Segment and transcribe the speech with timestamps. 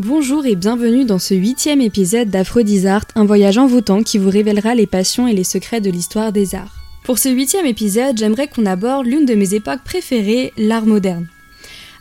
[0.00, 4.88] Bonjour et bienvenue dans ce huitième épisode d'Aphrodisart, un voyage envoûtant qui vous révélera les
[4.88, 6.74] passions et les secrets de l'histoire des arts.
[7.04, 11.28] Pour ce huitième épisode, j'aimerais qu'on aborde l'une de mes époques préférées, l'art moderne.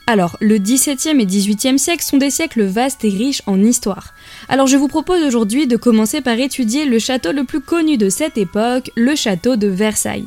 [0.07, 4.15] Alors, le XVIIe et XVIIIe siècle sont des siècles vastes et riches en histoire.
[4.49, 8.09] Alors je vous propose aujourd'hui de commencer par étudier le château le plus connu de
[8.09, 10.25] cette époque, le château de Versailles.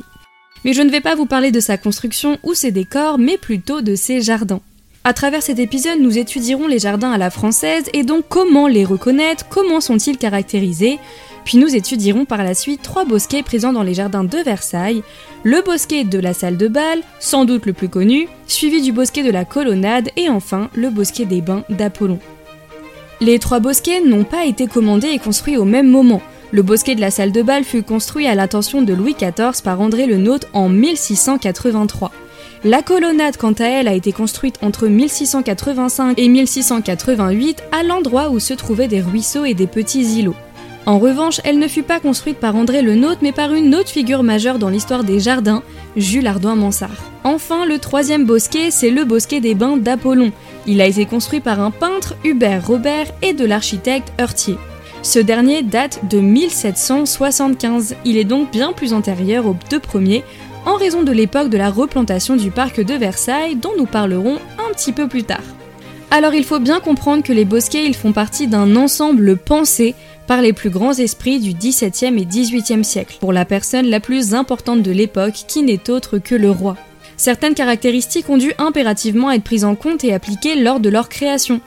[0.63, 3.81] Mais je ne vais pas vous parler de sa construction ou ses décors, mais plutôt
[3.81, 4.61] de ses jardins.
[5.07, 8.83] À travers cet épisode, nous étudierons les jardins à la française et donc comment les
[8.83, 10.99] reconnaître, comment sont-ils caractérisés,
[11.45, 15.03] puis nous étudierons par la suite trois bosquets présents dans les jardins de Versailles,
[15.43, 19.23] le bosquet de la salle de bal, sans doute le plus connu, suivi du bosquet
[19.23, 22.19] de la colonnade et enfin le bosquet des bains d'Apollon.
[23.21, 26.21] Les trois bosquets n'ont pas été commandés et construits au même moment.
[26.51, 29.79] Le bosquet de la salle de bal fut construit à l'intention de Louis XIV par
[29.79, 32.11] André le Nôtre en 1683.
[32.63, 38.39] La colonnade, quant à elle, a été construite entre 1685 et 1688 à l'endroit où
[38.39, 40.35] se trouvaient des ruisseaux et des petits îlots.
[40.87, 43.89] En revanche, elle ne fut pas construite par André le Nôtre, mais par une autre
[43.89, 45.61] figure majeure dans l'histoire des jardins,
[45.97, 47.03] Jules Ardouin-Mansart.
[47.23, 50.31] Enfin, le troisième bosquet, c'est le bosquet des bains d'Apollon.
[50.65, 54.57] Il a été construit par un peintre, Hubert Robert, et de l'architecte Heurtier.
[55.03, 60.23] Ce dernier date de 1775, il est donc bien plus antérieur aux deux premiers,
[60.67, 64.73] en raison de l'époque de la replantation du parc de Versailles dont nous parlerons un
[64.73, 65.43] petit peu plus tard.
[66.11, 69.95] Alors il faut bien comprendre que les bosquets font partie d'un ensemble pensé
[70.27, 74.33] par les plus grands esprits du XVIIe et XVIIIe siècle, pour la personne la plus
[74.33, 76.75] importante de l'époque qui n'est autre que le roi.
[77.15, 81.61] Certaines caractéristiques ont dû impérativement être prises en compte et appliquées lors de leur création,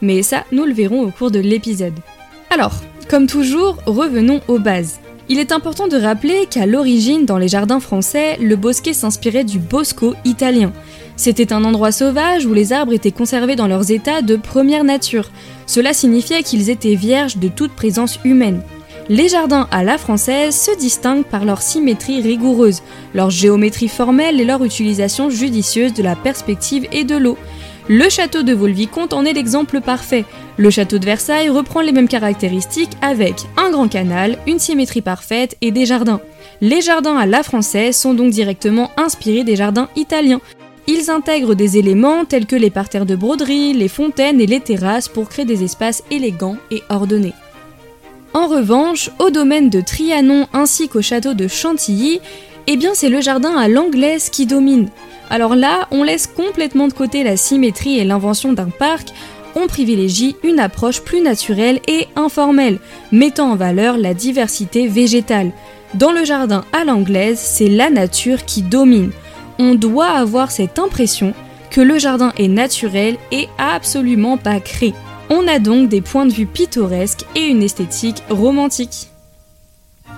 [0.00, 1.98] mais ça nous le verrons au cours de l'épisode.
[2.50, 2.74] Alors,
[3.08, 5.00] comme toujours, revenons aux bases.
[5.30, 9.58] Il est important de rappeler qu'à l'origine, dans les jardins français, le bosquet s'inspirait du
[9.58, 10.70] bosco italien.
[11.16, 15.30] C'était un endroit sauvage où les arbres étaient conservés dans leurs états de première nature.
[15.66, 18.60] Cela signifiait qu'ils étaient vierges de toute présence humaine.
[19.08, 22.82] Les jardins à la française se distinguent par leur symétrie rigoureuse,
[23.14, 27.38] leur géométrie formelle et leur utilisation judicieuse de la perspective et de l'eau.
[27.88, 30.24] Le château de Vaux-le-Vicomte en est l'exemple parfait.
[30.56, 35.58] Le château de Versailles reprend les mêmes caractéristiques avec un grand canal, une symétrie parfaite
[35.60, 36.22] et des jardins.
[36.62, 40.40] Les jardins à la française sont donc directement inspirés des jardins italiens.
[40.86, 45.08] Ils intègrent des éléments tels que les parterres de broderie, les fontaines et les terrasses
[45.08, 47.34] pour créer des espaces élégants et ordonnés.
[48.32, 52.20] En revanche, au domaine de Trianon ainsi qu'au château de Chantilly,
[52.66, 54.88] eh bien c'est le jardin à l'anglaise qui domine.
[55.30, 59.08] Alors là, on laisse complètement de côté la symétrie et l'invention d'un parc,
[59.56, 62.78] on privilégie une approche plus naturelle et informelle,
[63.12, 65.52] mettant en valeur la diversité végétale.
[65.94, 69.12] Dans le jardin à l'anglaise, c'est la nature qui domine.
[69.58, 71.34] On doit avoir cette impression
[71.70, 74.94] que le jardin est naturel et absolument pas créé.
[75.30, 79.08] On a donc des points de vue pittoresques et une esthétique romantique.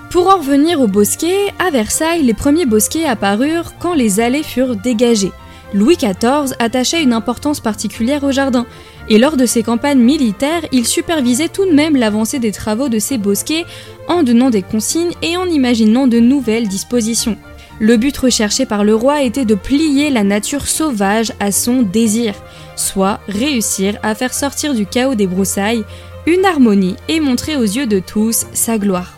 [0.09, 4.77] Pour en revenir aux bosquets, à Versailles, les premiers bosquets apparurent quand les allées furent
[4.77, 5.33] dégagées.
[5.73, 8.65] Louis XIV attachait une importance particulière au jardin,
[9.09, 12.99] et lors de ses campagnes militaires, il supervisait tout de même l'avancée des travaux de
[12.99, 13.65] ces bosquets
[14.07, 17.37] en donnant des consignes et en imaginant de nouvelles dispositions.
[17.79, 22.33] Le but recherché par le roi était de plier la nature sauvage à son désir,
[22.77, 25.83] soit réussir à faire sortir du chaos des broussailles
[26.25, 29.16] une harmonie et montrer aux yeux de tous sa gloire.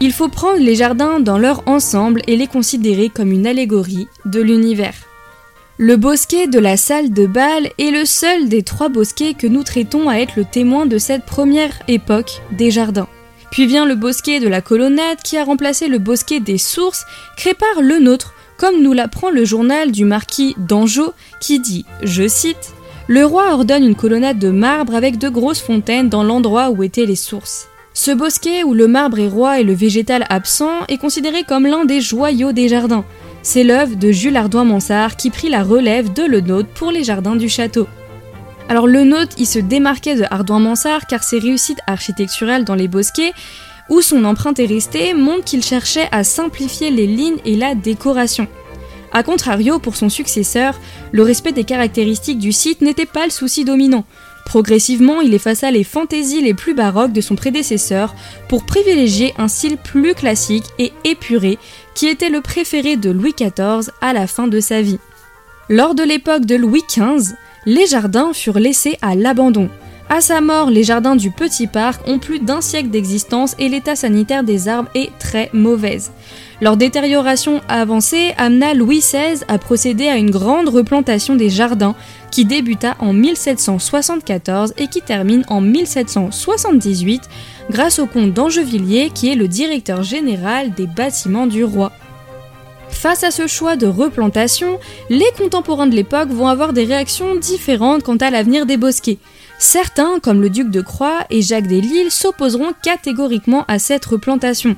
[0.00, 4.40] Il faut prendre les jardins dans leur ensemble et les considérer comme une allégorie de
[4.40, 4.94] l'univers.
[5.76, 9.64] Le bosquet de la salle de bal est le seul des trois bosquets que nous
[9.64, 13.08] traitons à être le témoin de cette première époque des jardins.
[13.50, 17.04] Puis vient le bosquet de la colonnade qui a remplacé le bosquet des sources
[17.36, 21.10] créé par le nôtre, comme nous l'apprend le journal du marquis d'Anjou
[21.40, 22.72] qui dit, je cite,
[23.08, 27.06] Le roi ordonne une colonnade de marbre avec de grosses fontaines dans l'endroit où étaient
[27.06, 27.68] les sources.
[28.00, 31.84] Ce bosquet où le marbre est roi et le végétal absent est considéré comme l'un
[31.84, 33.04] des joyaux des jardins.
[33.42, 37.34] C'est l'œuvre de Jules Ardouin-Mansart qui prit la relève de Le Nôtre pour les jardins
[37.34, 37.88] du château.
[38.68, 43.32] Alors Le Nôtre, il se démarquait de Ardouin-Mansart car ses réussites architecturales dans les bosquets,
[43.88, 48.46] où son empreinte est restée, montrent qu'il cherchait à simplifier les lignes et la décoration.
[49.10, 50.78] A contrario, pour son successeur,
[51.10, 54.04] le respect des caractéristiques du site n'était pas le souci dominant.
[54.48, 58.14] Progressivement, il effaça les fantaisies les plus baroques de son prédécesseur
[58.48, 61.58] pour privilégier un style plus classique et épuré
[61.94, 65.00] qui était le préféré de Louis XIV à la fin de sa vie.
[65.68, 67.34] Lors de l'époque de Louis XV,
[67.66, 69.68] les jardins furent laissés à l'abandon.
[70.10, 73.94] À sa mort, les jardins du Petit Parc ont plus d'un siècle d'existence et l'état
[73.94, 76.12] sanitaire des arbres est très mauvaise.
[76.62, 81.94] Leur détérioration avancée amena Louis XVI à procéder à une grande replantation des jardins
[82.30, 87.28] qui débuta en 1774 et qui termine en 1778
[87.70, 91.92] grâce au comte d'Angevilliers qui est le directeur général des bâtiments du roi.
[92.88, 94.78] Face à ce choix de replantation,
[95.10, 99.18] les contemporains de l'époque vont avoir des réactions différentes quant à l'avenir des bosquets.
[99.58, 104.76] Certains, comme le duc de Croix et Jacques Delisle, s'opposeront catégoriquement à cette replantation.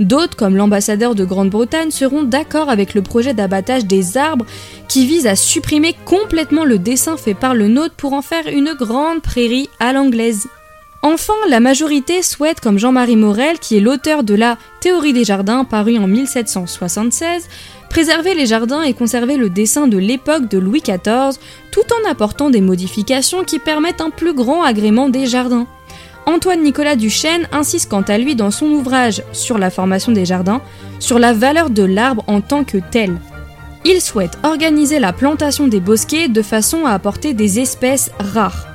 [0.00, 4.46] D'autres, comme l'ambassadeur de Grande-Bretagne, seront d'accord avec le projet d'abattage des arbres
[4.88, 8.72] qui vise à supprimer complètement le dessin fait par le nôtre pour en faire une
[8.72, 10.46] grande prairie à l'anglaise.
[11.04, 15.64] Enfin, la majorité souhaite, comme Jean-Marie Morel, qui est l'auteur de la Théorie des jardins
[15.64, 17.48] paru en 1776,
[17.92, 21.38] préserver les jardins et conserver le dessin de l'époque de Louis XIV,
[21.70, 25.66] tout en apportant des modifications qui permettent un plus grand agrément des jardins.
[26.24, 30.62] Antoine Nicolas Duchesne insiste quant à lui dans son ouvrage sur la formation des jardins,
[31.00, 33.18] sur la valeur de l'arbre en tant que tel.
[33.84, 38.68] Il souhaite organiser la plantation des bosquets de façon à apporter des espèces rares.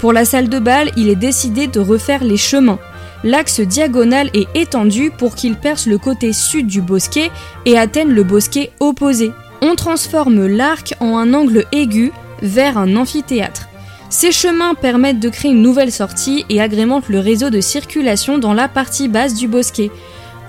[0.00, 2.80] Pour la salle de bal, il est décidé de refaire les chemins,
[3.24, 7.30] l'axe diagonal est étendu pour qu'il perce le côté sud du bosquet
[7.64, 9.32] et atteigne le bosquet opposé.
[9.60, 12.12] On transforme l'arc en un angle aigu
[12.42, 13.68] vers un amphithéâtre.
[14.10, 18.54] Ces chemins permettent de créer une nouvelle sortie et agrémentent le réseau de circulation dans
[18.54, 19.90] la partie basse du bosquet.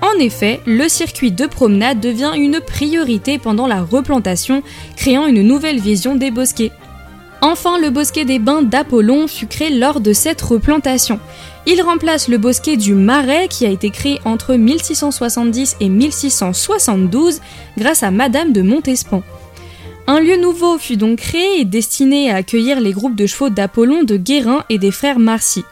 [0.01, 4.63] En effet, le circuit de promenade devient une priorité pendant la replantation,
[4.95, 6.71] créant une nouvelle vision des bosquets.
[7.41, 11.19] Enfin, le bosquet des bains d'Apollon fut créé lors de cette replantation.
[11.71, 17.41] Il remplace le bosquet du Marais qui a été créé entre 1670 et 1672
[17.77, 19.21] grâce à Madame de Montespan.
[20.07, 24.01] Un lieu nouveau fut donc créé et destiné à accueillir les groupes de chevaux d'Apollon
[24.01, 25.63] de Guérin et des frères Marcy.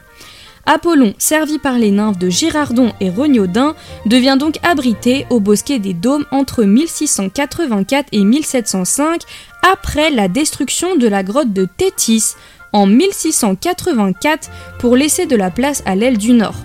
[0.67, 3.73] Apollon, servi par les nymphes de Girardon et Regnaudin,
[4.05, 9.21] devient donc abrité au bosquet des Dômes entre 1684 et 1705
[9.63, 12.35] après la destruction de la grotte de Tétis
[12.73, 14.49] en 1684
[14.79, 16.55] pour laisser de la place à l'aile du nord.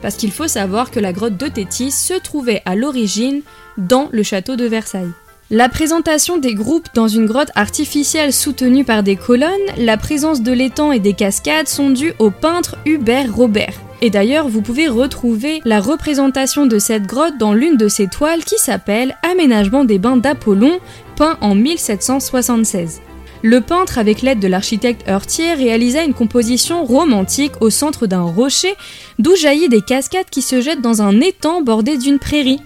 [0.00, 3.42] Parce qu'il faut savoir que la grotte de Tétis se trouvait à l'origine
[3.78, 5.12] dans le château de Versailles.
[5.50, 10.50] La présentation des groupes dans une grotte artificielle soutenue par des colonnes, la présence de
[10.50, 13.74] l'étang et des cascades sont dues au peintre Hubert Robert.
[14.00, 18.44] Et d'ailleurs, vous pouvez retrouver la représentation de cette grotte dans l'une de ses toiles
[18.44, 20.80] qui s'appelle Aménagement des bains d'Apollon,
[21.16, 23.02] peint en 1776.
[23.44, 28.74] Le peintre, avec l'aide de l'architecte Heurtier, réalisa une composition romantique au centre d'un rocher,
[29.18, 32.60] d'où jaillit des cascades qui se jettent dans un étang bordé d'une prairie.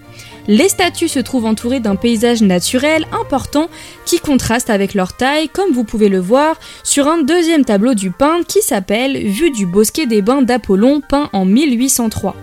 [0.49, 3.69] Les statues se trouvent entourées d'un paysage naturel important
[4.05, 8.11] qui contraste avec leur taille, comme vous pouvez le voir sur un deuxième tableau du
[8.11, 12.37] peintre qui s'appelle Vue du bosquet des bains d'Apollon, peint en 1803.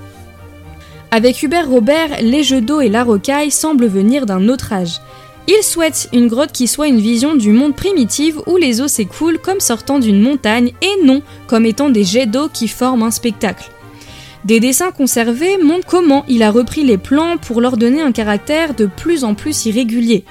[1.11, 4.99] Avec Hubert Robert, les jeux d'eau et la rocaille semblent venir d'un autre âge.
[5.47, 9.39] Il souhaite une grotte qui soit une vision du monde primitif où les eaux s'écoulent
[9.39, 13.69] comme sortant d'une montagne et non comme étant des jets d'eau qui forment un spectacle.
[14.45, 18.73] Des dessins conservés montrent comment il a repris les plans pour leur donner un caractère
[18.73, 20.23] de plus en plus irrégulier.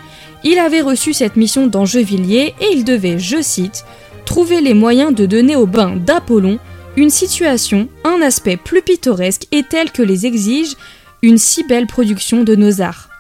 [0.45, 3.85] Il avait reçu cette mission d'Angevilliers et il devait, je cite,
[4.25, 6.59] trouver les moyens de donner au bain d'Apollon
[6.97, 10.77] une situation, un aspect plus pittoresque et tel que les exige
[11.23, 13.12] une si belle production de nos arts.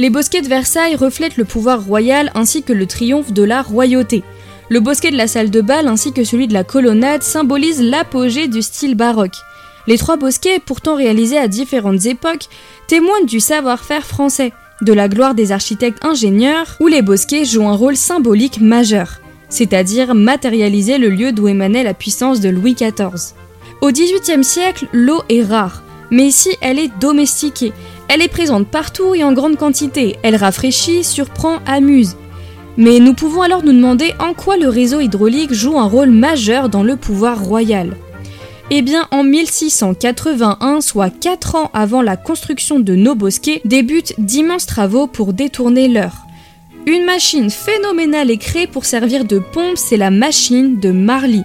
[0.00, 4.22] Les bosquets de Versailles reflètent le pouvoir royal ainsi que le triomphe de la royauté.
[4.70, 8.48] Le bosquet de la salle de bal ainsi que celui de la colonnade symbolisent l'apogée
[8.48, 9.36] du style baroque.
[9.86, 12.48] Les trois bosquets, pourtant réalisés à différentes époques,
[12.86, 17.76] témoignent du savoir-faire français, de la gloire des architectes ingénieurs, où les bosquets jouent un
[17.76, 23.34] rôle symbolique majeur, c'est-à-dire matérialiser le lieu d'où émanait la puissance de Louis XIV.
[23.82, 27.74] Au XVIIIe siècle, l'eau est rare, mais ici elle est domestiquée.
[28.12, 30.16] Elle est présente partout et en grande quantité.
[30.24, 32.16] Elle rafraîchit, surprend, amuse.
[32.76, 36.68] Mais nous pouvons alors nous demander en quoi le réseau hydraulique joue un rôle majeur
[36.68, 37.96] dans le pouvoir royal.
[38.70, 44.66] Eh bien, en 1681, soit 4 ans avant la construction de nos bosquets, débutent d'immenses
[44.66, 46.26] travaux pour détourner l'heure.
[46.86, 51.44] Une machine phénoménale est créée pour servir de pompe, c'est la machine de Marly.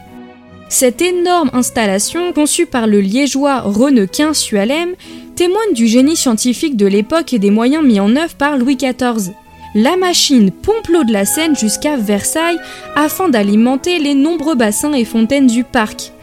[0.68, 4.96] Cette énorme installation, conçue par le liégeois Renequin Sualem,
[5.36, 9.34] témoigne du génie scientifique de l'époque et des moyens mis en œuvre par Louis XIV.
[9.76, 12.60] La machine pompe l'eau de la Seine jusqu'à Versailles
[12.96, 16.14] afin d'alimenter les nombreux bassins et fontaines du parc.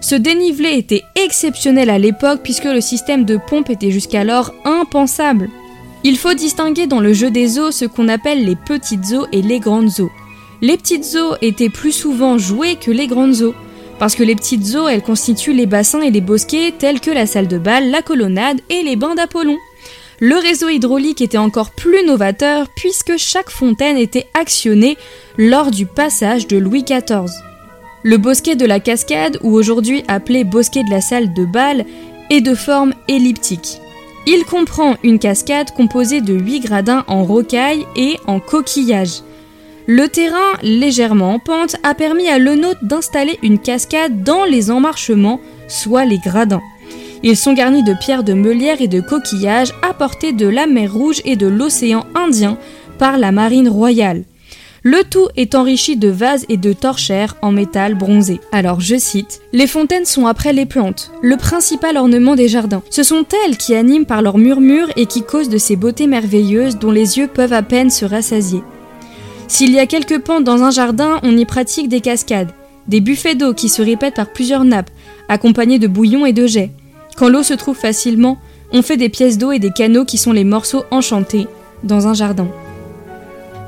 [0.00, 5.48] Ce dénivelé était exceptionnel à l'époque puisque le système de pompe était jusqu'alors impensable.
[6.04, 9.42] Il faut distinguer dans le jeu des eaux ce qu'on appelle les petites eaux et
[9.42, 10.10] les grandes eaux.
[10.60, 13.54] Les petites eaux étaient plus souvent jouées que les grandes eaux,
[14.02, 17.24] Parce que les petites eaux, elles constituent les bassins et les bosquets tels que la
[17.24, 19.56] salle de bal, la colonnade et les bains d'Apollon.
[20.18, 24.98] Le réseau hydraulique était encore plus novateur puisque chaque fontaine était actionnée
[25.38, 27.30] lors du passage de Louis XIV.
[28.02, 31.86] Le bosquet de la cascade, ou aujourd'hui appelé bosquet de la salle de bal,
[32.28, 33.78] est de forme elliptique.
[34.26, 39.22] Il comprend une cascade composée de 8 gradins en rocaille et en coquillage.
[39.86, 45.40] Le terrain, légèrement en pente, a permis à l'enaute d'installer une cascade dans les emmarchements,
[45.66, 46.62] soit les gradins.
[47.24, 51.20] Ils sont garnis de pierres de meulière et de coquillages apportés de la mer Rouge
[51.24, 52.58] et de l'océan Indien
[52.98, 54.24] par la marine royale.
[54.84, 58.40] Le tout est enrichi de vases et de torchères en métal bronzé.
[58.50, 62.82] Alors je cite Les fontaines sont après les plantes, le principal ornement des jardins.
[62.90, 66.78] Ce sont elles qui animent par leurs murmures et qui causent de ces beautés merveilleuses
[66.78, 68.62] dont les yeux peuvent à peine se rassasier.
[69.52, 72.52] S'il y a quelques pentes dans un jardin, on y pratique des cascades,
[72.88, 74.88] des buffets d'eau qui se répètent par plusieurs nappes,
[75.28, 76.70] accompagnés de bouillons et de jets.
[77.18, 78.38] Quand l'eau se trouve facilement,
[78.72, 81.48] on fait des pièces d'eau et des canaux qui sont les morceaux enchantés
[81.84, 82.48] dans un jardin.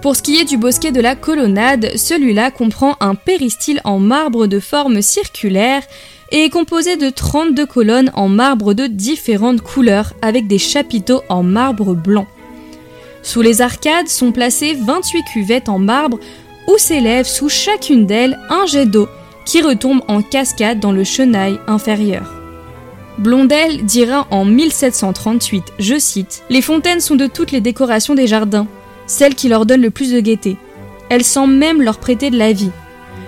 [0.01, 4.47] Pour ce qui est du bosquet de la colonnade, celui-là comprend un péristyle en marbre
[4.47, 5.83] de forme circulaire
[6.33, 11.43] et est composé de 32 colonnes en marbre de différentes couleurs avec des chapiteaux en
[11.43, 12.27] marbre blanc.
[13.25, 16.21] Sous les arcades sont placées 28 cuvettes en marbre
[16.69, 19.09] où s'élève sous chacune d'elles un jet d'eau
[19.47, 22.35] qui retombe en cascade dans le chenail inférieur.
[23.17, 28.67] Blondel dira en 1738, je cite, Les fontaines sont de toutes les décorations des jardins,
[29.07, 30.59] celles qui leur donnent le plus de gaieté.
[31.09, 32.73] Elles semblent même leur prêter de la vie.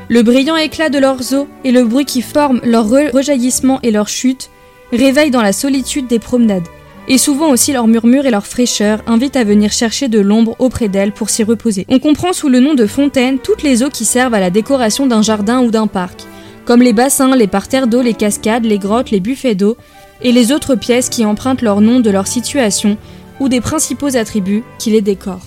[0.08, 4.08] Le brillant éclat de leurs eaux et le bruit qui forme leur rejaillissement et leur
[4.08, 4.50] chute
[4.92, 6.68] réveillent dans la solitude des promenades.
[7.08, 10.88] Et souvent aussi leurs murmures et leur fraîcheur invitent à venir chercher de l'ombre auprès
[10.88, 11.86] d'elles pour s'y reposer.
[11.88, 15.06] On comprend sous le nom de fontaine toutes les eaux qui servent à la décoration
[15.06, 16.24] d'un jardin ou d'un parc,
[16.64, 19.76] comme les bassins, les parterres d'eau, les cascades, les grottes, les buffets d'eau,
[20.22, 22.96] et les autres pièces qui empruntent leur nom de leur situation
[23.38, 25.46] ou des principaux attributs qui les décorent.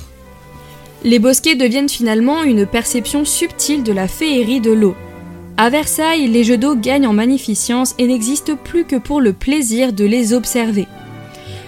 [1.03, 4.95] Les bosquets deviennent finalement une perception subtile de la féerie de l'eau.
[5.57, 9.91] À Versailles, les jeux d'eau gagnent en magnificence et n'existent plus que pour le plaisir
[9.91, 10.87] de les observer.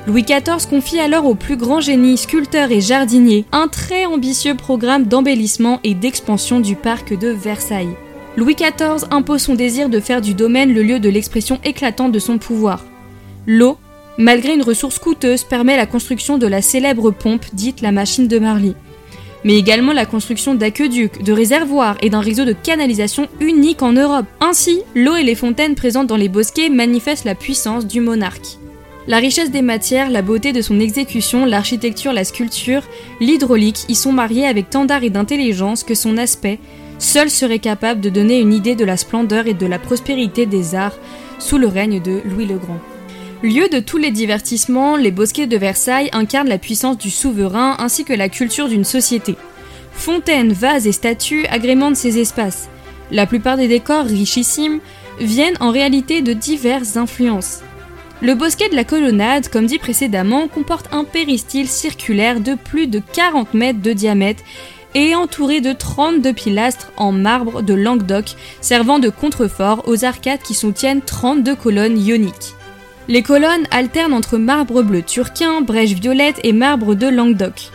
[0.08, 5.06] Louis XIV confie alors au plus grand génie, sculpteur et jardinier, un très ambitieux programme
[5.06, 7.96] d'embellissement et d'expansion du parc de Versailles.
[8.36, 12.20] Louis XIV impose son désir de faire du domaine le lieu de l'expression éclatante de
[12.20, 12.84] son pouvoir.
[13.46, 13.78] L'eau,
[14.18, 18.40] malgré une ressource coûteuse, permet la construction de la célèbre pompe dite la machine de
[18.40, 18.76] Marly
[19.44, 24.26] mais également la construction d'aqueducs, de réservoirs et d'un réseau de canalisation unique en Europe.
[24.40, 28.61] Ainsi, l'eau et les fontaines présentes dans les bosquets manifestent la puissance du monarque.
[29.08, 32.84] La richesse des matières, la beauté de son exécution, l'architecture, la sculpture,
[33.20, 36.60] l'hydraulique y sont mariés avec tant d'art et d'intelligence que son aspect
[37.00, 40.76] seul serait capable de donner une idée de la splendeur et de la prospérité des
[40.76, 40.98] arts
[41.40, 42.80] sous le règne de Louis le Grand.
[43.42, 48.06] Lieu de tous les divertissements, les bosquets de Versailles incarnent la puissance du souverain ainsi
[48.06, 49.36] que la culture d'une société.
[49.94, 52.70] Fontaines, vases et statues agrémentent ces espaces.
[53.10, 54.80] La plupart des décors richissimes
[55.20, 57.62] viennent en réalité de diverses influences.
[58.24, 63.00] Le bosquet de la colonnade, comme dit précédemment, comporte un péristyle circulaire de plus de
[63.00, 64.44] 40 mètres de diamètre
[64.94, 70.54] et entouré de 32 pilastres en marbre de Languedoc servant de contrefort aux arcades qui
[70.54, 72.54] soutiennent 32 colonnes ioniques.
[73.08, 77.72] Les colonnes alternent entre marbre bleu turquin, brèche violette et marbre de Languedoc.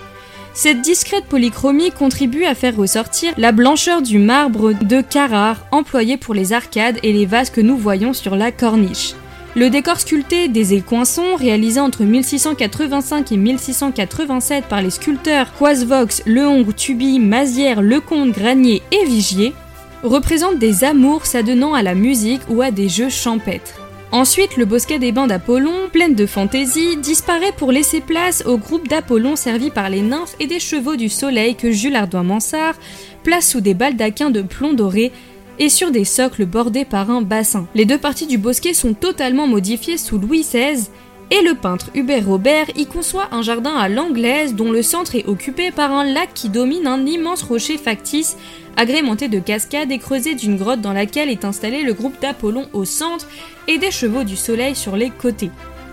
[0.55, 6.35] Cette discrète polychromie contribue à faire ressortir la blancheur du marbre de Carrare employé pour
[6.35, 9.15] les arcades et les vases que nous voyons sur la corniche.
[9.57, 16.75] Le décor sculpté des écoinçons, réalisé entre 1685 et 1687 par les sculpteurs Coisvox, Lehongre,
[16.75, 19.55] Tuby, Mazière, Lecomte, Granier et Vigier,
[20.03, 23.81] représente des amours s'adonnant à la musique ou à des jeux champêtres.
[24.13, 28.89] Ensuite, le bosquet des bains d'Apollon, pleine de fantaisie, disparaît pour laisser place au groupe
[28.89, 32.75] d'Apollon servi par les nymphes et des chevaux du soleil que Jules Ardoin-Mansart
[33.23, 35.13] place sous des baldaquins de plomb doré
[35.59, 37.67] et sur des socles bordés par un bassin.
[37.75, 40.89] Les deux parties du bosquet sont totalement modifiées sous Louis XVI
[41.31, 45.27] et le peintre Hubert Robert y conçoit un jardin à l'anglaise dont le centre est
[45.27, 48.37] occupé par un lac qui domine un immense rocher factice
[48.77, 52.85] agrémenté de cascades et creusé d'une grotte dans laquelle est installé le groupe d'Apollon au
[52.85, 53.27] centre
[53.67, 55.51] et des chevaux du soleil sur les côtés.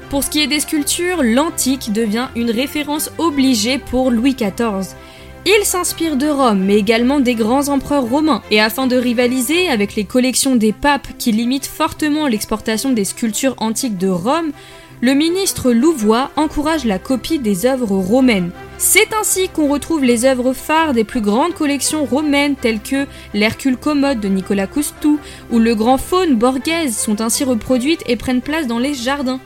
[0.10, 4.96] Pour ce qui est des sculptures, l'antique devient une référence obligée pour Louis XIV.
[5.46, 9.94] Il s'inspire de Rome, mais également des grands empereurs romains, et afin de rivaliser avec
[9.94, 14.52] les collections des papes qui limitent fortement l'exportation des sculptures antiques de Rome,
[15.02, 18.52] le ministre Louvois encourage la copie des œuvres romaines.
[18.78, 23.76] C'est ainsi qu'on retrouve les œuvres phares des plus grandes collections romaines telles que l'Hercule
[23.76, 25.20] commode de Nicolas Coustou
[25.52, 29.42] ou le Grand Faune Borghese sont ainsi reproduites et prennent place dans les jardins.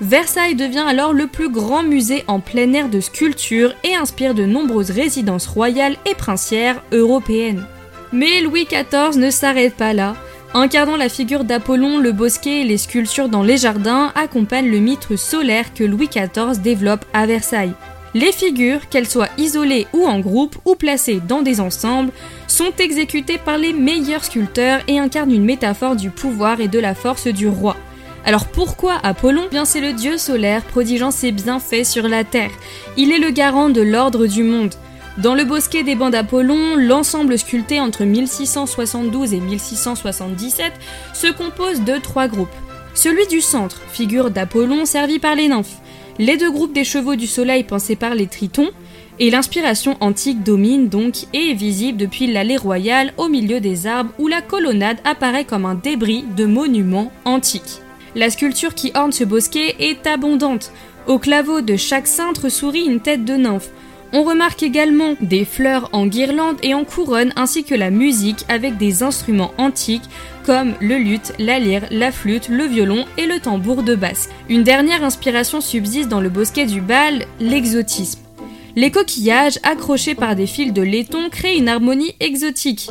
[0.00, 4.44] Versailles devient alors le plus grand musée en plein air de sculptures et inspire de
[4.44, 7.64] nombreuses résidences royales et princières européennes.
[8.12, 10.16] Mais Louis XIV ne s'arrête pas là.
[10.54, 15.16] Incarnant la figure d'Apollon, le bosquet et les sculptures dans les jardins accompagnent le mythe
[15.16, 17.72] solaire que Louis XIV développe à Versailles.
[18.14, 22.12] Les figures, qu'elles soient isolées ou en groupe ou placées dans des ensembles,
[22.46, 26.94] sont exécutées par les meilleurs sculpteurs et incarnent une métaphore du pouvoir et de la
[26.94, 27.76] force du roi.
[28.24, 29.48] Alors pourquoi Apollon?
[29.50, 32.52] Bien c'est le dieu solaire prodigeant ses bienfaits sur la terre.
[32.96, 34.74] Il est le garant de l'ordre du monde.
[35.18, 40.72] Dans le bosquet des bancs d'Apollon, l'ensemble sculpté entre 1672 et 1677
[41.12, 42.48] se compose de trois groupes.
[42.94, 45.80] Celui du centre, figure d'Apollon servi par les nymphes,
[46.18, 48.70] les deux groupes des chevaux du soleil pensés par les tritons,
[49.18, 54.12] et l'inspiration antique domine donc et est visible depuis l'allée royale au milieu des arbres
[54.18, 57.82] où la colonnade apparaît comme un débris de monuments antiques.
[58.14, 60.70] La sculpture qui orne ce bosquet est abondante.
[61.06, 63.70] Au claveau de chaque cintre sourit une tête de nymphe,
[64.12, 68.76] on remarque également des fleurs en guirlande et en couronne ainsi que la musique avec
[68.76, 70.08] des instruments antiques
[70.44, 74.28] comme le luth, la lyre, la flûte, le violon et le tambour de basse.
[74.50, 78.20] Une dernière inspiration subsiste dans le bosquet du bal, l'exotisme.
[78.76, 82.90] Les coquillages, accrochés par des fils de laiton, créent une harmonie exotique.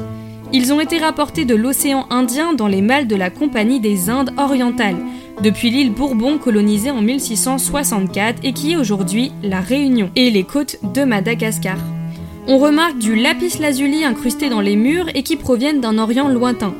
[0.54, 4.34] Ils ont été rapportés de l'océan Indien dans les malles de la Compagnie des Indes
[4.38, 4.98] orientales
[5.42, 10.78] depuis l'île Bourbon colonisée en 1664 et qui est aujourd'hui la Réunion, et les côtes
[10.94, 11.78] de Madagascar.
[12.48, 16.74] On remarque du lapis lazuli incrusté dans les murs et qui proviennent d'un Orient lointain.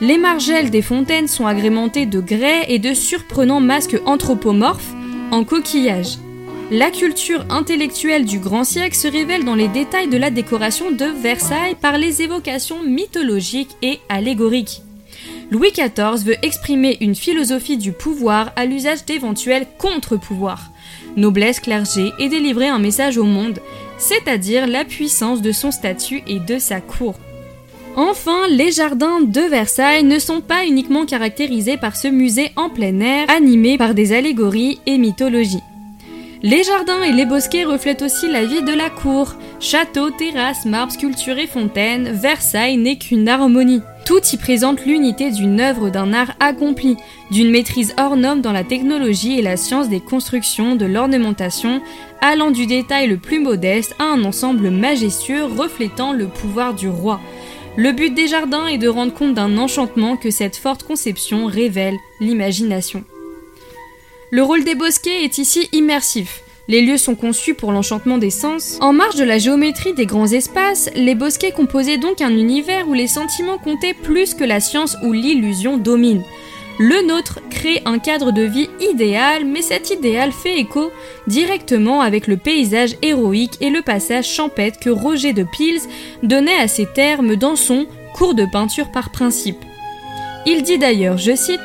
[0.00, 4.92] Les margelles des fontaines sont agrémentées de grès et de surprenants masques anthropomorphes
[5.30, 6.18] en coquillage.
[6.72, 11.04] La culture intellectuelle du grand siècle se révèle dans les détails de la décoration de
[11.04, 14.82] Versailles par les évocations mythologiques et allégoriques.
[15.50, 20.70] Louis XIV veut exprimer une philosophie du pouvoir à l'usage d'éventuels contre-pouvoirs,
[21.16, 23.58] noblesse, clergé, et délivrer un message au monde,
[23.98, 27.16] c'est-à-dire la puissance de son statut et de sa cour.
[27.96, 33.00] Enfin, les jardins de Versailles ne sont pas uniquement caractérisés par ce musée en plein
[33.00, 35.64] air animé par des allégories et mythologies.
[36.42, 39.34] Les jardins et les bosquets reflètent aussi la vie de la cour.
[39.60, 43.82] Châteaux, terrasses, marbres, sculptures et fontaines, Versailles n'est qu'une harmonie.
[44.06, 46.96] Tout y présente l'unité d'une œuvre d'un art accompli,
[47.30, 51.82] d'une maîtrise hors norme dans la technologie et la science des constructions, de l'ornementation,
[52.22, 57.20] allant du détail le plus modeste à un ensemble majestueux reflétant le pouvoir du roi.
[57.76, 61.96] Le but des jardins est de rendre compte d'un enchantement que cette forte conception révèle
[62.18, 63.04] l'imagination.
[64.32, 66.42] Le rôle des bosquets est ici immersif.
[66.68, 68.78] Les lieux sont conçus pour l'enchantement des sens.
[68.80, 72.94] En marge de la géométrie des grands espaces, les bosquets composaient donc un univers où
[72.94, 76.22] les sentiments comptaient plus que la science ou l'illusion domine.
[76.78, 80.92] Le nôtre crée un cadre de vie idéal, mais cet idéal fait écho
[81.26, 85.82] directement avec le paysage héroïque et le passage champêtre que Roger de Pils
[86.22, 89.58] donnait à ses termes dans son cours de peinture par principe.
[90.46, 91.60] Il dit d'ailleurs, je cite,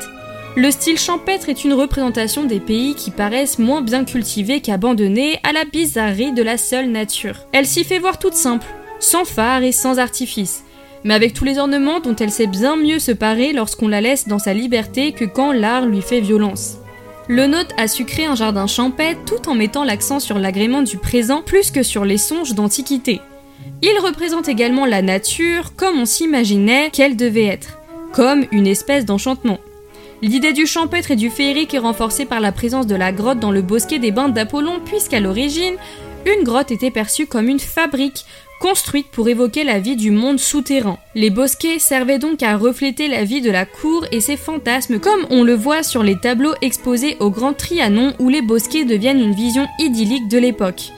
[0.56, 5.52] le style champêtre est une représentation des pays qui paraissent moins bien cultivés qu'abandonnés à
[5.52, 7.36] la bizarrerie de la seule nature.
[7.52, 8.66] Elle s'y fait voir toute simple,
[8.98, 10.64] sans phare et sans artifice,
[11.04, 14.28] mais avec tous les ornements dont elle sait bien mieux se parer lorsqu'on la laisse
[14.28, 16.78] dans sa liberté que quand l'art lui fait violence.
[17.28, 20.96] Le note a su créer un jardin champêtre tout en mettant l'accent sur l'agrément du
[20.96, 23.20] présent plus que sur les songes d'antiquité.
[23.82, 27.78] Il représente également la nature comme on s'imaginait qu'elle devait être,
[28.14, 29.58] comme une espèce d'enchantement.
[30.22, 33.50] L'idée du champêtre et du féerique est renforcée par la présence de la grotte dans
[33.50, 35.74] le bosquet des bains d'Apollon, puisqu'à l'origine,
[36.24, 38.24] une grotte était perçue comme une fabrique
[38.58, 40.98] construite pour évoquer la vie du monde souterrain.
[41.14, 45.26] Les bosquets servaient donc à refléter la vie de la cour et ses fantasmes, comme
[45.28, 49.34] on le voit sur les tableaux exposés au Grand Trianon où les bosquets deviennent une
[49.34, 50.92] vision idyllique de l'époque.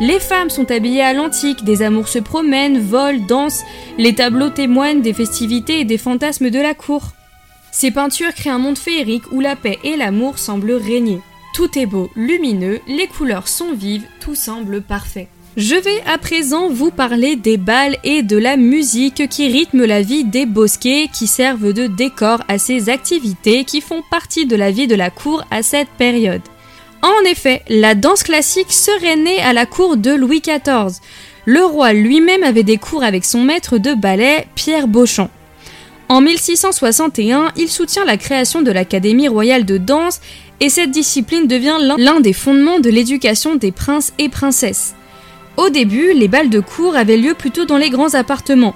[0.00, 3.62] Les femmes sont habillées à l'antique, des amours se promènent, volent, dansent,
[3.96, 7.12] les tableaux témoignent des festivités et des fantasmes de la cour.
[7.74, 11.18] Ces peintures créent un monde féerique où la paix et l'amour semblent régner.
[11.54, 15.26] Tout est beau, lumineux, les couleurs sont vives, tout semble parfait.
[15.56, 20.02] Je vais à présent vous parler des balles et de la musique qui rythment la
[20.02, 24.70] vie des bosquets, qui servent de décor à ces activités qui font partie de la
[24.70, 26.42] vie de la cour à cette période.
[27.02, 31.00] En effet, la danse classique serait née à la cour de Louis XIV.
[31.44, 35.28] Le roi lui-même avait des cours avec son maître de ballet, Pierre Beauchamp.
[36.08, 40.20] En 1661, il soutient la création de l'Académie royale de danse
[40.60, 44.94] et cette discipline devient l'un des fondements de l'éducation des princes et princesses.
[45.56, 48.74] Au début, les balles de cour avaient lieu plutôt dans les grands appartements.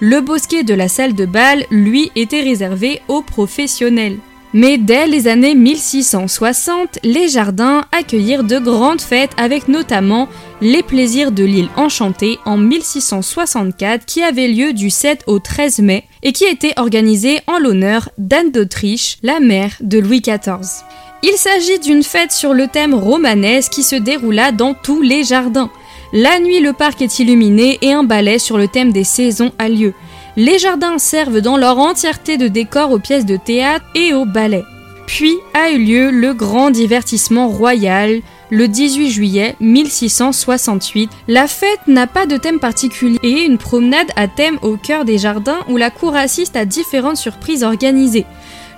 [0.00, 4.18] Le bosquet de la salle de bal, lui, était réservé aux professionnels.
[4.52, 10.28] Mais dès les années 1660, les jardins accueillirent de grandes fêtes avec notamment
[10.60, 16.04] les plaisirs de l'île enchantée en 1664 qui avait lieu du 7 au 13 mai
[16.24, 20.84] et qui était organisée en l'honneur d'Anne d'Autriche, la mère de Louis XIV.
[21.22, 25.70] Il s'agit d'une fête sur le thème romanesque qui se déroula dans tous les jardins.
[26.12, 29.68] La nuit, le parc est illuminé et un ballet sur le thème des saisons a
[29.68, 29.94] lieu.
[30.36, 34.64] Les jardins servent dans leur entièreté de décor aux pièces de théâtre et au ballet.
[35.06, 41.10] Puis a eu lieu le grand divertissement royal, le 18 juillet 1668.
[41.26, 45.18] La fête n'a pas de thème particulier et une promenade à thème au cœur des
[45.18, 48.26] jardins où la cour assiste à différentes surprises organisées.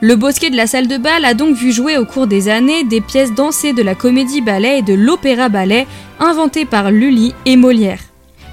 [0.00, 2.84] Le bosquet de la salle de bal a donc vu jouer au cours des années
[2.84, 5.86] des pièces dansées de la comédie ballet et de l'opéra ballet
[6.18, 8.00] inventées par Lully et Molière.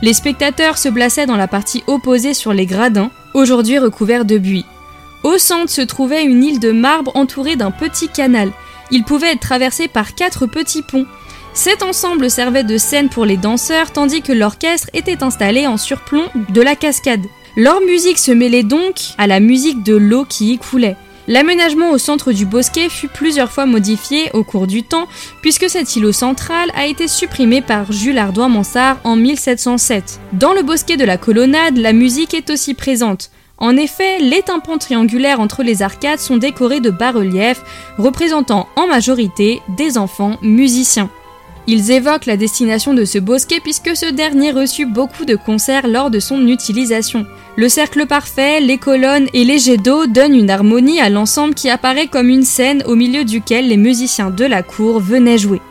[0.01, 4.65] Les spectateurs se plaçaient dans la partie opposée sur les gradins, aujourd'hui recouverts de buis.
[5.23, 8.51] Au centre se trouvait une île de marbre entourée d'un petit canal.
[8.91, 11.05] Il pouvait être traversé par quatre petits ponts.
[11.53, 16.25] Cet ensemble servait de scène pour les danseurs tandis que l'orchestre était installé en surplomb
[16.49, 17.25] de la cascade.
[17.57, 20.95] Leur musique se mêlait donc à la musique de l'eau qui y coulait.
[21.29, 25.07] L'aménagement au centre du bosquet fut plusieurs fois modifié au cours du temps,
[25.43, 30.19] puisque cet îlot central a été supprimé par Jules Ardois-Mansart en 1707.
[30.33, 33.29] Dans le bosquet de la colonnade, la musique est aussi présente.
[33.59, 37.61] En effet, les tympans triangulaires entre les arcades sont décorés de bas-reliefs
[37.99, 41.11] représentant en majorité des enfants musiciens.
[41.71, 46.09] Ils évoquent la destination de ce bosquet puisque ce dernier reçut beaucoup de concerts lors
[46.09, 47.27] de son utilisation.
[47.57, 51.69] Le cercle parfait, les colonnes et les jets d'eau donnent une harmonie à l'ensemble qui
[51.69, 55.61] apparaît comme une scène au milieu duquel les musiciens de la cour venaient jouer.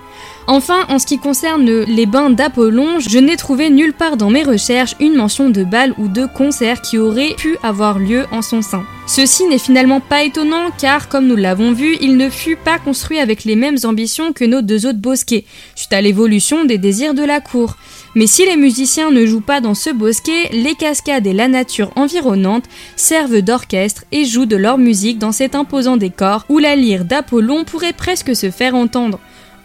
[0.51, 4.45] Enfin, en ce qui concerne les bains d'Apollon, je n'ai trouvé nulle part dans mes
[4.45, 8.63] recherches une mention de bal ou de concert qui aurait pu avoir lieu en son
[8.63, 8.83] sein.
[9.07, 13.19] Ceci n'est finalement pas étonnant car, comme nous l'avons vu, il ne fut pas construit
[13.19, 17.25] avec les mêmes ambitions que nos deux autres bosquets, suite à l'évolution des désirs de
[17.25, 17.77] la cour.
[18.15, 21.91] Mais si les musiciens ne jouent pas dans ce bosquet, les cascades et la nature
[21.95, 22.65] environnante
[22.97, 27.65] servent d'orchestre et jouent de leur musique dans cet imposant décor où la lyre d'Apollon
[27.65, 29.21] pourrait presque se faire entendre.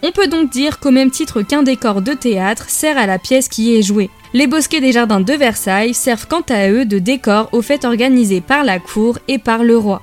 [0.05, 3.47] On peut donc dire qu'au même titre qu'un décor de théâtre sert à la pièce
[3.47, 4.09] qui est jouée.
[4.33, 8.41] Les bosquets des jardins de Versailles servent quant à eux de décor aux fêtes organisées
[8.41, 10.01] par la cour et par le roi.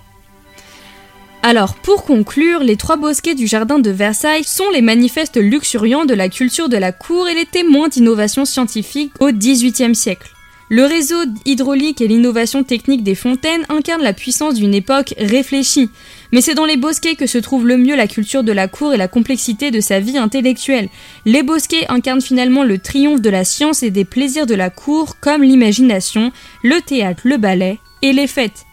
[1.43, 6.15] Alors, pour conclure, les trois bosquets du jardin de Versailles sont les manifestes luxuriants de
[6.15, 10.31] la culture de la cour et les témoins d'innovation scientifique au XVIIIe siècle.
[10.73, 15.91] Le réseau hydraulique et l'innovation technique des fontaines incarnent la puissance d'une époque réfléchie,
[16.33, 18.95] mais c'est dans les bosquets que se trouve le mieux la culture de la cour
[18.95, 20.89] et la complexité de sa vie intellectuelle.
[21.25, 25.19] Les bosquets incarnent finalement le triomphe de la science et des plaisirs de la cour,
[25.21, 28.67] comme l'imagination, le théâtre, le ballet et les fêtes.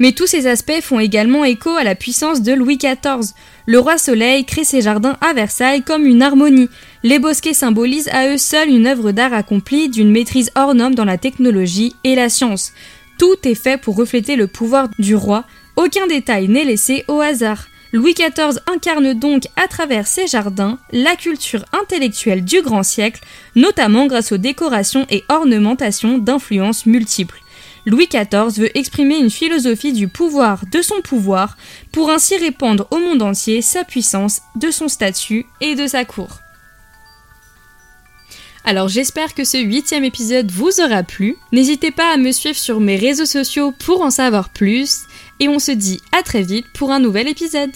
[0.00, 3.32] Mais tous ces aspects font également écho à la puissance de Louis XIV.
[3.66, 6.68] Le roi Soleil crée ses jardins à Versailles comme une harmonie.
[7.04, 11.04] Les bosquets symbolisent à eux seuls une œuvre d'art accomplie d'une maîtrise hors norme dans
[11.04, 12.72] la technologie et la science.
[13.18, 15.44] Tout est fait pour refléter le pouvoir du roi,
[15.76, 17.66] aucun détail n'est laissé au hasard.
[17.92, 23.20] Louis XIV incarne donc à travers ses jardins la culture intellectuelle du grand siècle,
[23.54, 27.40] notamment grâce aux décorations et ornementations d'influences multiples.
[27.86, 31.56] Louis XIV veut exprimer une philosophie du pouvoir de son pouvoir
[31.92, 36.40] pour ainsi répandre au monde entier sa puissance, de son statut et de sa cour.
[38.66, 41.36] Alors j'espère que ce huitième épisode vous aura plu.
[41.52, 45.02] N'hésitez pas à me suivre sur mes réseaux sociaux pour en savoir plus.
[45.40, 47.72] Et on se dit à très vite pour un nouvel épisode.